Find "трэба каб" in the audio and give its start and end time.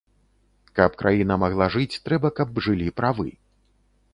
2.07-2.59